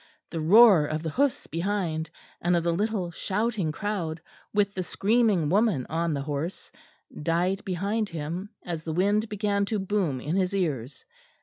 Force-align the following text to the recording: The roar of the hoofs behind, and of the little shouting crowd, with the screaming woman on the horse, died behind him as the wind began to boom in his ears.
The 0.31 0.41
roar 0.41 0.87
of 0.87 1.03
the 1.03 1.11
hoofs 1.11 1.45
behind, 1.45 2.09
and 2.41 2.55
of 2.55 2.63
the 2.63 2.71
little 2.73 3.11
shouting 3.11 3.71
crowd, 3.71 4.19
with 4.51 4.73
the 4.73 4.81
screaming 4.81 5.47
woman 5.49 5.85
on 5.89 6.15
the 6.15 6.23
horse, 6.23 6.71
died 7.21 7.63
behind 7.63 8.09
him 8.09 8.49
as 8.65 8.81
the 8.83 8.93
wind 8.93 9.29
began 9.29 9.63
to 9.65 9.77
boom 9.77 10.19
in 10.19 10.35
his 10.35 10.55
ears. 10.55 11.05